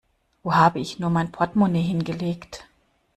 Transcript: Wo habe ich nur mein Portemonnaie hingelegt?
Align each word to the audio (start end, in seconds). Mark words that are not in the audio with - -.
Wo 0.41 0.55
habe 0.55 0.79
ich 0.79 0.97
nur 0.97 1.11
mein 1.11 1.31
Portemonnaie 1.31 1.83
hingelegt? 1.83 2.67